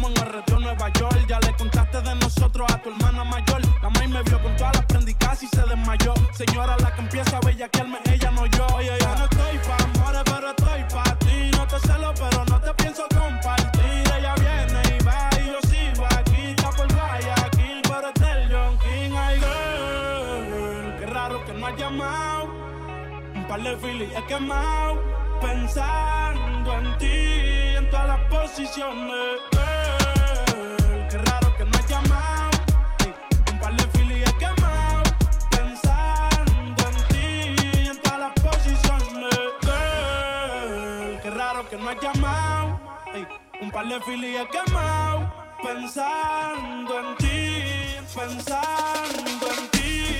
nosotros 2.36 2.70
a 2.70 2.82
tu 2.82 2.90
hermana 2.90 3.24
mayor. 3.24 3.60
La 3.82 3.90
maíz 3.90 4.10
me 4.10 4.22
vio 4.22 4.40
con 4.42 4.54
todas 4.56 4.76
las 4.76 4.86
prendicas 4.86 5.42
y 5.42 5.48
se 5.48 5.62
desmayó. 5.62 6.14
Señora, 6.32 6.76
la 6.78 6.94
que 6.94 7.00
empieza 7.00 7.36
a 7.36 7.40
bellaquearme, 7.40 7.98
ella 8.12 8.30
no 8.30 8.46
yo. 8.46 8.66
Oye, 8.74 8.92
yo 9.00 9.14
no 9.16 9.24
estoy 9.24 9.58
pa' 9.66 9.84
amores, 9.84 10.22
pero 10.24 10.50
estoy 10.50 10.84
pa' 10.92 11.18
ti. 11.18 11.50
No 11.56 11.66
te 11.66 11.78
celo, 11.80 12.12
pero 12.14 12.44
no 12.44 12.60
te 12.60 12.74
pienso 12.74 13.06
compartir. 13.08 14.02
Ella 14.16 14.34
viene 14.36 14.82
y 14.98 15.04
va 15.04 15.30
y 15.40 15.46
yo 15.46 15.60
sigo 15.68 16.06
aquí. 16.06 16.54
Ya 16.60 16.70
por 16.70 16.92
Guayaquil, 16.92 17.82
pero 17.82 18.08
es 18.08 18.20
del 18.20 18.52
John 18.52 18.78
King. 18.78 19.12
Ay, 19.16 19.36
girl, 19.40 20.96
qué 20.98 21.06
raro 21.06 21.44
que 21.44 21.52
no 21.54 21.66
has 21.66 21.76
llamado. 21.76 22.44
Un 23.34 23.46
par 23.48 23.62
de 23.62 23.76
filis 23.78 24.10
he 24.14 24.26
quemado. 24.26 25.02
Pensando 25.40 26.72
en 26.78 26.98
ti, 26.98 27.76
en 27.76 27.90
todas 27.90 28.08
las 28.08 28.20
posiciones. 28.30 29.65
No 41.86 41.92
has 41.92 42.00
llamado. 42.02 42.80
Un 43.60 43.70
par 43.70 43.86
de 43.86 44.00
filis 44.00 44.38
quemado. 44.50 45.32
Pensando 45.62 47.00
en 47.00 47.16
ti, 47.16 47.96
pensando 48.14 49.46
en 49.56 49.68
ti. 49.70 50.16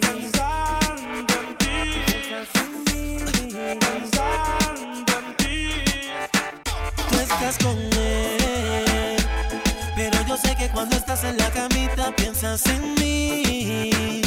Pensando 0.00 1.34
en 1.40 1.58
ti. 1.58 1.74
Pensando 3.80 5.12
en 5.18 5.36
ti. 5.36 5.56
Tú 7.10 7.14
estás 7.20 7.58
con 7.58 7.78
él, 7.78 9.16
pero 9.96 10.26
yo 10.26 10.36
sé 10.36 10.56
que 10.56 10.68
cuando 10.70 10.96
estás 10.96 11.24
en 11.24 11.36
la 11.36 11.50
camita 11.50 12.14
piensas 12.16 12.66
en 12.66 12.94
mí. 12.94 14.22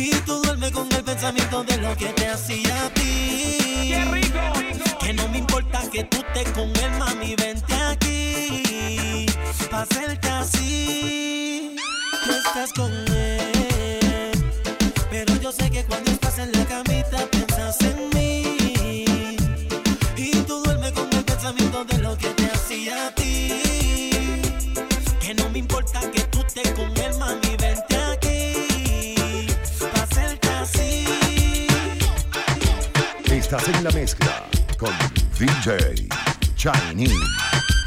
Y 0.00 0.10
tú 0.24 0.40
duermes 0.42 0.70
con 0.70 0.86
el 0.92 1.02
pensamiento 1.02 1.64
de 1.64 1.76
lo 1.78 1.96
que 1.96 2.06
te 2.12 2.28
hacía 2.28 2.84
a 2.84 2.94
ti. 2.94 3.92
Que 5.00 5.12
no 5.12 5.28
me 5.28 5.38
importa 5.38 5.80
que 5.90 6.04
tú 6.04 6.18
estés 6.18 6.52
con 6.52 6.68
él, 6.68 6.90
mami, 7.00 7.34
vente 7.34 7.74
aquí. 7.74 9.26
Pa' 9.68 9.82
hacerte 9.82 10.28
así. 10.28 11.74
Tú 12.24 12.30
estás 12.30 12.72
con 12.74 12.92
él, 12.92 14.30
pero 15.10 15.34
yo 15.40 15.50
sé 15.50 15.68
que 15.68 15.84
cuando 15.84 16.12
estás 16.12 16.38
en 16.38 16.52
la 16.52 16.64
camita 16.66 17.18
piensas 17.32 17.80
en 17.80 18.08
mí. 18.14 19.04
Y 20.16 20.30
tú 20.46 20.62
duermes 20.62 20.92
con 20.92 21.12
el 21.12 21.24
pensamiento 21.24 21.84
de 21.84 21.98
lo 21.98 22.16
que 22.16 22.28
te 22.28 22.46
hacía 22.46 23.08
a 23.08 23.14
ti. 23.16 23.62
Que 25.20 25.34
no 25.34 25.50
me 25.50 25.58
importa 25.58 26.00
que 26.12 26.20
tú 26.22 26.38
estés 26.46 26.70
con 26.74 26.96
él, 26.96 27.18
mami, 27.18 27.47
Estás 33.50 33.66
en 33.74 33.82
la 33.82 33.90
mezcla 33.92 34.44
con 34.76 34.92
DJ 35.38 36.06
Chinese. 36.54 37.77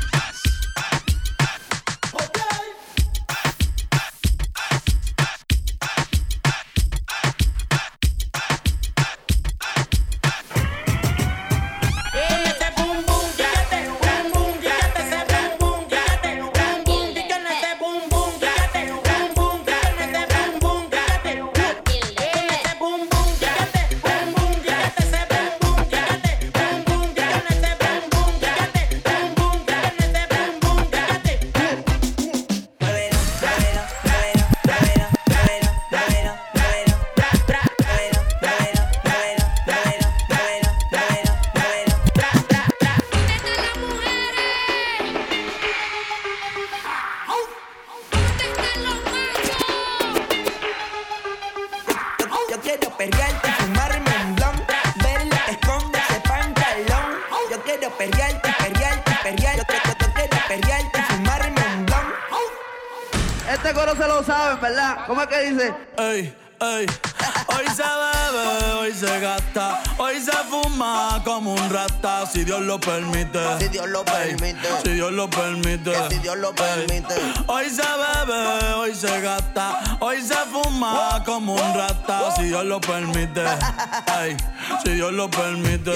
si 72.31 72.43
Dios 72.43 72.61
lo 72.61 72.75
ah, 72.75 72.79
permite. 72.79 73.39
Si 73.59 73.67
Dios 73.67 73.89
lo 73.89 74.05
permite. 74.05 74.67
Si 74.83 74.91
Dios 74.91 75.11
lo 75.11 75.29
permite. 75.29 75.93
Si 76.09 76.17
Dios 76.19 76.37
lo 76.37 76.53
permite. 76.55 77.15
Hoy 77.47 77.69
se 77.69 77.81
bebe, 77.81 78.73
hoy 78.73 78.95
se 78.95 79.21
gasta, 79.21 79.97
hoy 79.99 80.21
se 80.21 80.35
fuma 80.51 81.21
como 81.25 81.55
un 81.55 81.73
rata. 81.73 82.33
Si 82.35 82.43
Dios 82.43 82.65
lo 82.65 82.79
permite. 82.79 83.41
Ey, 84.21 84.37
si 84.83 84.91
Dios 84.91 85.11
lo 85.11 85.29
permite. 85.29 85.93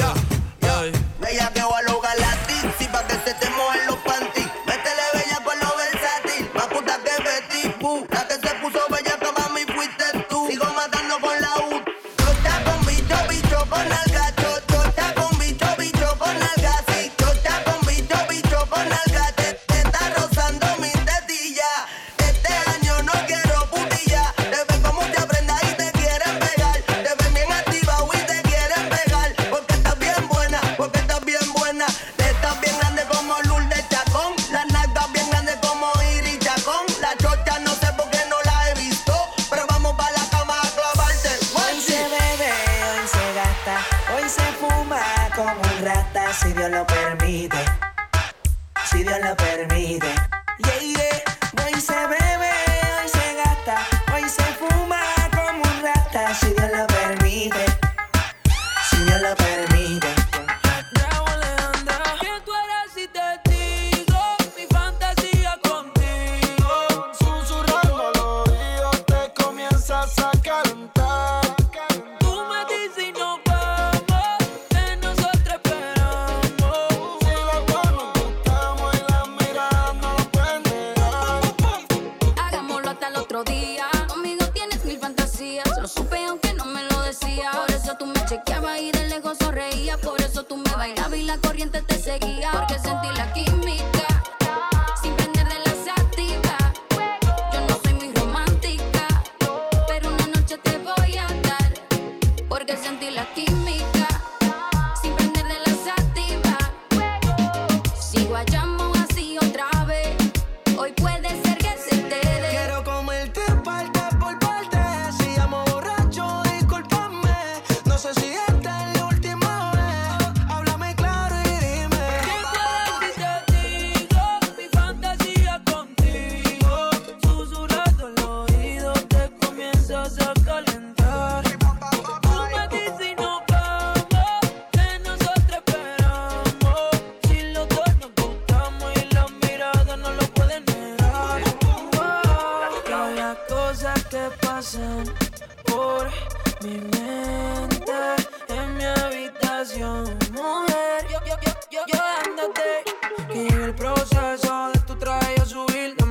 Ella 1.27 1.51
que 1.53 1.61
va 1.61 1.79
a 1.79 1.81
lograr 1.83 2.17
la 2.19 2.35
para 2.91 3.07
que 3.07 3.13
se 3.25 3.33
te 3.35 3.49
moje 3.51 3.74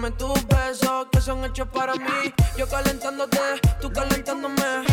Dame 0.04 0.16
tus 0.18 0.46
besos 0.48 1.06
que 1.10 1.18
son 1.18 1.42
hechos 1.46 1.66
para 1.68 1.94
mí. 1.94 2.34
Yo 2.58 2.68
calentándote, 2.68 3.38
tú 3.80 3.90
calentándome. 3.90 4.84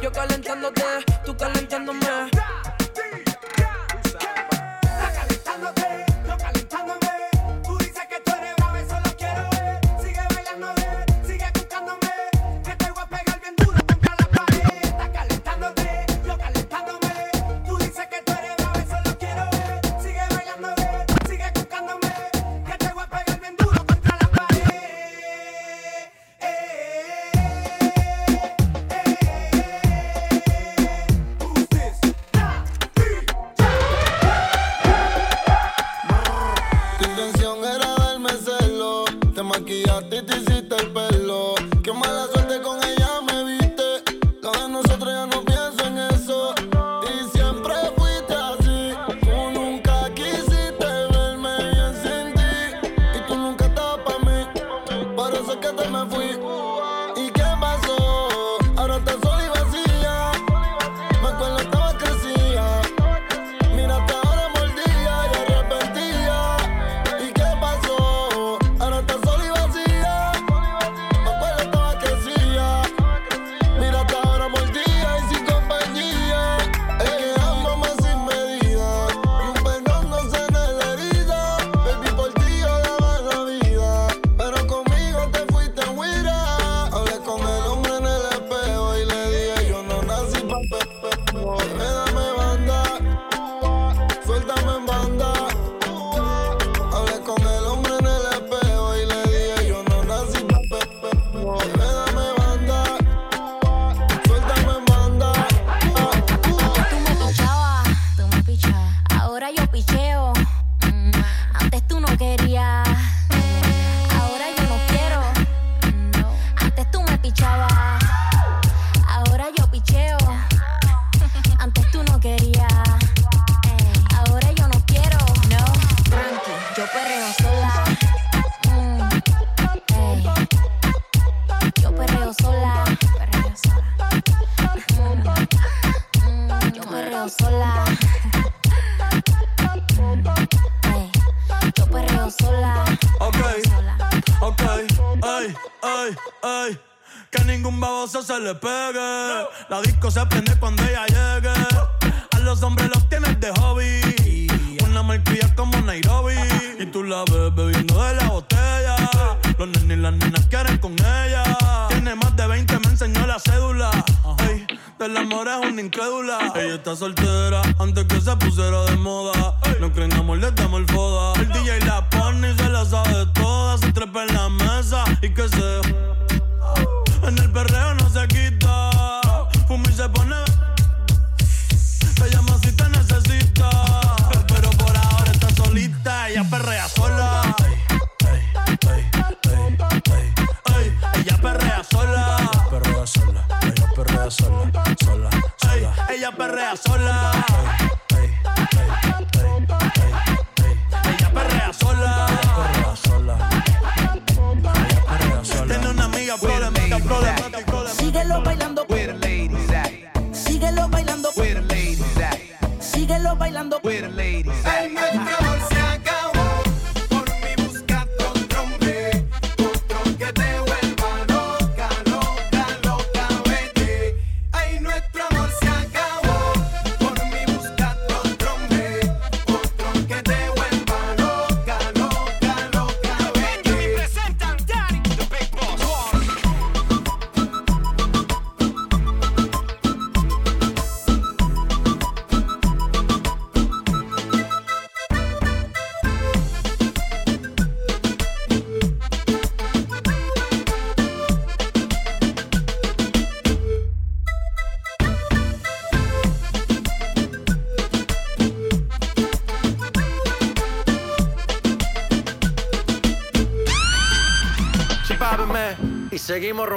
Yo 0.00 0.10
calentándote, 0.10 0.82
tú 1.26 1.36
calentándome. 1.36 1.67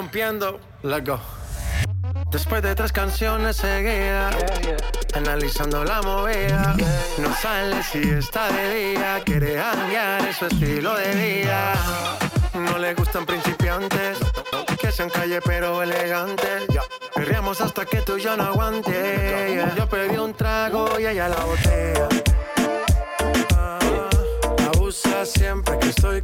rompiendo. 0.02 0.60
Let's 0.82 1.06
go. 1.06 1.20
Después 2.32 2.64
de 2.64 2.74
tres 2.74 2.91
canciones 2.91 3.58
seguidas, 3.58 4.36
yeah, 4.36 4.62
yeah. 4.62 4.78
analizando 5.14 5.84
la 5.84 6.02
movida, 6.02 6.74
yeah, 6.76 7.02
no 7.20 7.32
sale 7.36 7.84
si 7.84 7.99
está 8.10 8.52
de 8.52 8.93
día, 8.93 9.22
quiere 9.24 9.56
cambiar 9.56 10.34
su 10.34 10.45
estilo 10.47 10.95
de 10.95 11.12
vida. 11.12 11.76
No 12.54 12.80
le 12.80 12.95
gustan 12.95 13.26
principiantes, 13.28 14.18
que 14.80 14.91
sean 14.91 15.10
calle 15.10 15.39
pero 15.41 15.84
elegantes. 15.84 16.64
Perreamos 17.14 17.62
hasta 17.62 17.86
que 17.86 18.02
tú 18.02 18.18
y 18.18 18.22
yo 18.22 18.36
no 18.36 18.45
aguante. 18.45 19.62
Yo 19.78 19.88
pedí 19.88 20.18
un 20.18 20.34
trago 20.34 20.99
y 20.99 21.06
ella 21.06 21.30
la 21.30 21.43
botella. 21.43 22.08
Ah, 23.56 23.80
abusa 24.74 25.26
siempre 25.26 25.78
que 25.78 25.89
estoy 25.89 26.22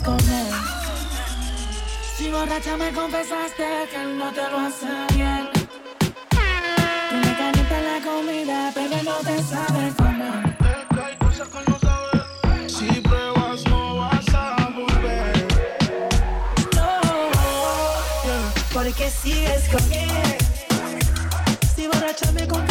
sigues 0.00 0.02
con 0.02 0.18
él? 0.30 0.52
Si 2.16 2.30
borracha 2.30 2.76
me 2.76 2.92
confesaste 2.92 3.64
que 3.90 4.02
él 4.02 4.18
no 4.18 4.32
te 4.32 4.42
lo 4.50 4.58
hace 4.58 4.86
bien. 5.14 5.48
Tú 7.10 7.16
me 7.16 7.36
calientas 7.36 7.82
la 7.82 8.00
comida, 8.10 8.70
pero 8.74 8.94
él 8.94 9.04
no 9.04 9.16
te 9.16 9.42
sabe 9.42 9.92
comer. 9.96 10.56
Si 12.68 13.00
pruebas 13.00 13.64
no 13.66 13.96
vas 13.96 14.34
a 14.34 14.70
volver. 14.74 15.48
Porque 18.72 19.10
sigues 19.10 19.68
con 19.68 19.92
él. 19.92 20.38
Si 21.74 21.86
borracha 21.86 22.32
me 22.32 22.46
confesaste 22.46 22.69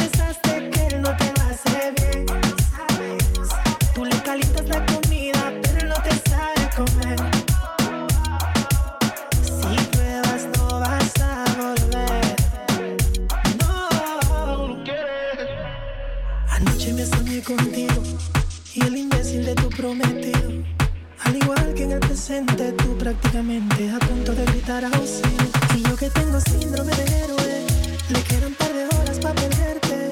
prácticamente 23.10 23.90
a 23.90 23.98
punto 23.98 24.36
de 24.36 24.46
gritar 24.46 24.86
auxilio. 24.86 25.50
Y 25.76 25.82
yo 25.82 25.96
que 25.96 26.12
tengo 26.12 26.40
síndrome 26.40 26.94
de 26.94 27.06
héroe, 27.24 27.66
le 28.10 28.22
quedan 28.22 28.50
un 28.50 28.54
par 28.54 28.72
de 28.72 28.86
horas 28.86 29.18
para 29.18 29.34
perderte. 29.34 30.12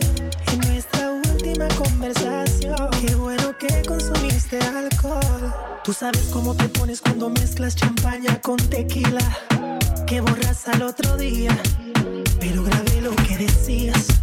En 0.52 0.60
nuestra 0.62 1.12
última 1.12 1.68
conversación, 1.76 2.90
qué 3.00 3.14
bueno 3.14 3.56
que 3.60 3.84
consumiste 3.88 4.58
alcohol. 4.62 5.54
Tú 5.84 5.94
sabes 5.94 6.28
cómo 6.34 6.56
te 6.56 6.70
pones 6.70 7.02
cuando 7.02 7.30
mezclas 7.30 7.76
champaña 7.76 8.42
con 8.42 8.58
tequila. 8.58 9.26
Que 10.08 10.20
borras 10.22 10.68
al 10.68 10.82
otro 10.82 11.18
día, 11.18 11.56
pero 12.40 12.64
grabé 12.64 13.02
lo 13.02 13.16
que 13.16 13.38
decías. 13.38 14.17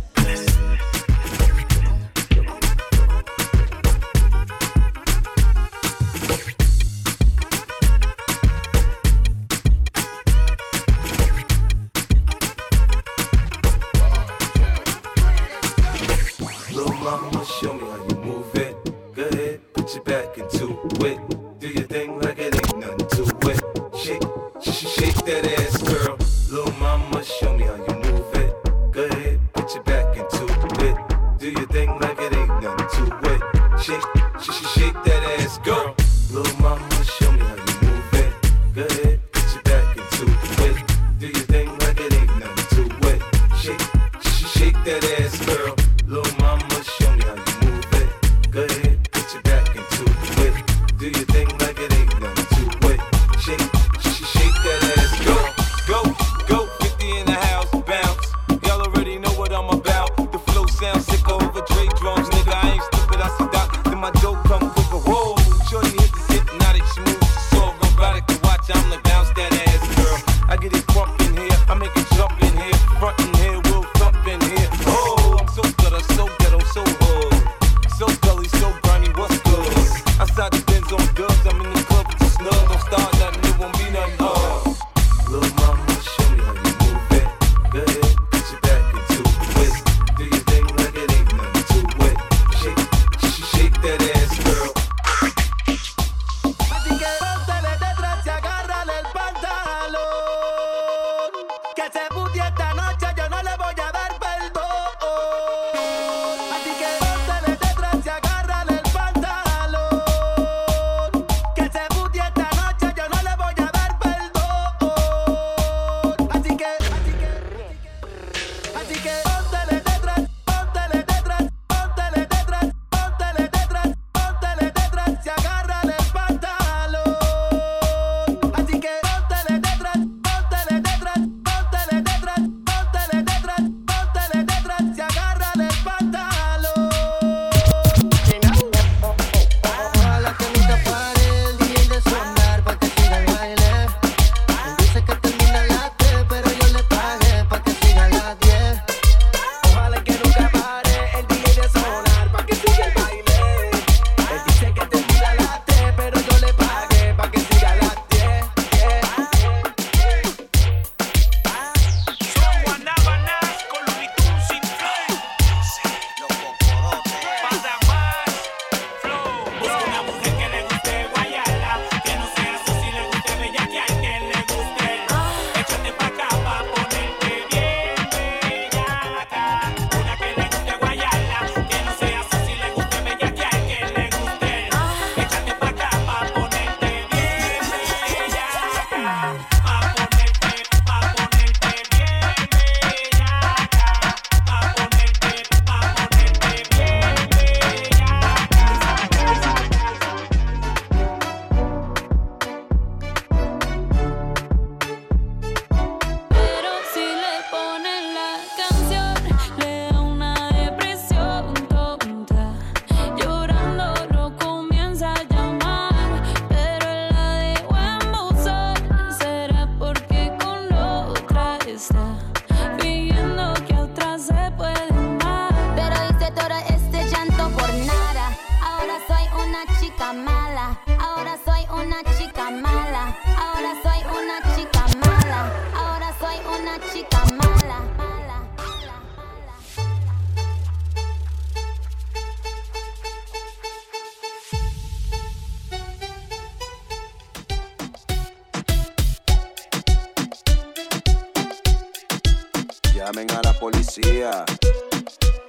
Llamen 253.14 253.30
a 253.36 253.42
la 253.42 253.52
policía. 253.52 254.44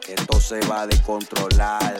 Esto 0.07 0.39
se 0.39 0.59
va 0.67 0.81
a 0.81 0.87
descontrolar. 0.87 1.99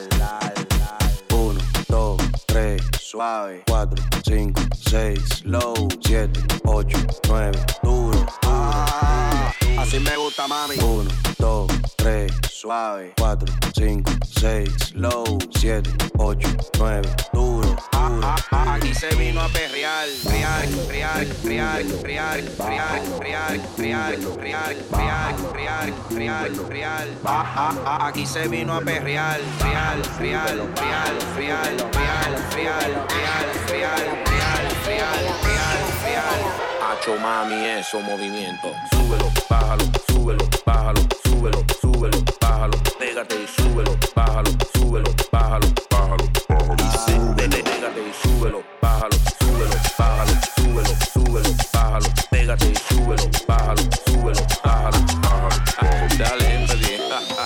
Uno, 1.32 1.60
dos, 1.88 2.20
tres, 2.46 2.82
suave. 3.00 3.62
Cuatro, 3.66 4.02
cinco, 4.24 4.62
seis, 4.88 5.44
low. 5.44 5.88
Siete, 6.04 6.40
ocho, 6.64 6.98
nueve, 7.28 7.58
duro. 7.82 8.26
Ah, 8.42 9.52
así 9.78 9.98
me 9.98 10.16
gusta, 10.16 10.46
mami. 10.46 10.76
Uno, 10.82 11.10
dos, 11.38 11.66
tres, 12.06 12.32
suave. 12.52 13.12
Cuatro, 13.18 13.52
cinco, 13.74 14.12
seis, 14.38 14.94
low. 14.94 15.38
Siete, 15.58 15.90
ocho, 16.18 16.48
nueve, 16.78 17.08
duro. 17.32 17.74
Ah, 17.92 18.36
ah, 18.52 18.74
aquí 18.74 18.94
se 18.94 19.08
vino 19.16 19.40
a 19.40 19.48
perrear, 19.48 20.06
real, 20.24 20.68
real, 20.88 21.26
real, 21.44 21.84
real, 22.04 22.42
real, 22.62 23.02
real, 23.18 23.58
real, 23.78 24.14
real, 24.38 24.76
real, 24.92 25.34
real, 25.52 25.94
real, 26.10 26.68
real. 26.68 27.08
Ah, 27.24 27.54
ah, 27.56 27.74
ah, 27.84 28.06
aquí 28.06 28.24
se 28.24 28.46
vino 28.46 28.74
a 28.74 28.80
perrear, 28.80 29.40
real, 29.60 30.00
real, 30.20 30.58
real, 30.78 31.16
real, 31.36 31.66
real, 31.82 32.34
real, 32.54 32.86
real, 32.86 33.16
real, 33.16 33.46
real, 33.66 34.66
real, 34.86 35.24
real, 35.42 35.78
real. 36.04 36.40
Hacho 36.88 37.16
mami, 37.18 37.66
eso 37.66 38.00
movimiento. 38.00 38.72
Súbelo, 38.92 39.28
bájalo, 39.50 39.84
súbelo, 40.08 40.48
bájalo, 40.64 41.00
súbelo, 41.24 41.64
súbelo, 41.96 42.18
bájalo. 42.40 42.76
Pégate 42.98 43.36
y 43.42 43.46
súbelo, 43.46 43.96
bájalo, 44.14 44.50
súbelo, 44.74 45.10
bájalo, 45.32 45.66
bájalo, 45.90 46.24
bájalo. 46.48 46.76
Y 46.76 47.10
súbele, 47.10 47.62
pégate 47.62 48.00
y 48.00 48.12
súbelo, 48.22 48.62
bájalo, 48.82 49.16
súbelo, 49.40 49.76
bájalo, 49.98 50.32
súbelo, 50.56 50.94
súbelo, 51.14 51.50
bájalo. 51.72 52.06
Pégate 52.30 52.66
y 52.66 52.74
súbelo, 52.74 53.24
bájalo, 53.48 53.82
súbelo, 54.06 54.42
bájalo, 54.62 54.98
bájalo. 55.22 56.16
Dale, 56.18 56.54
émpate. 56.54 57.00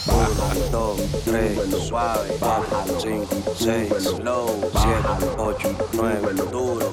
Uno, 0.06 0.70
dos, 0.70 1.00
tres, 1.24 1.58
suave, 1.88 2.36
baja, 2.40 2.84
cinco, 2.98 3.54
seis, 3.56 4.18
low, 4.24 4.48
siete, 4.72 5.34
ocho, 5.38 5.68
nueve, 5.92 6.32
duro, 6.50 6.92